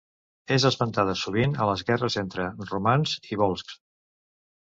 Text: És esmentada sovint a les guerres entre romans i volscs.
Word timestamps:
És 0.53 0.63
esmentada 0.69 1.13
sovint 1.23 1.53
a 1.65 1.67
les 1.71 1.83
guerres 1.89 2.17
entre 2.23 2.49
romans 2.71 3.15
i 3.35 3.41
volscs. 3.45 3.79